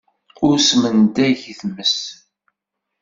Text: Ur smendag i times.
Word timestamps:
Ur 0.45 0.55
smendag 0.69 1.39
i 1.51 1.53
times. 1.59 1.95